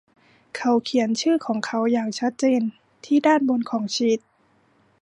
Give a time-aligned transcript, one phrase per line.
[0.57, 2.61] เขาเขียนชื่อของเขาอย่างชัดเจน
[3.05, 4.19] ที่ด้านบนของชีท